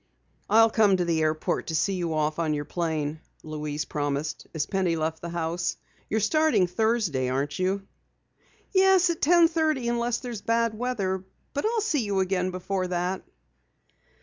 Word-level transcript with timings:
"I'll 0.49 0.71
come 0.71 0.97
to 0.97 1.05
the 1.05 1.21
airport 1.21 1.67
to 1.67 1.75
see 1.75 1.93
you 1.93 2.15
off 2.15 2.39
on 2.39 2.55
your 2.55 2.65
plane," 2.65 3.19
Louise 3.43 3.85
promised 3.85 4.47
as 4.51 4.65
Penny 4.65 4.95
left 4.95 5.21
the 5.21 5.29
house. 5.29 5.77
"You're 6.09 6.19
starting 6.21 6.65
Thursday, 6.65 7.29
aren't 7.29 7.59
you?" 7.59 7.83
"Yes, 8.71 9.11
at 9.11 9.21
ten 9.21 9.47
thirty 9.47 9.87
unless 9.87 10.17
there's 10.17 10.41
bad 10.41 10.73
weather. 10.73 11.23
But 11.53 11.67
I'll 11.67 11.81
see 11.81 12.03
you 12.03 12.19
again 12.19 12.49
before 12.49 12.87
that." 12.87 13.21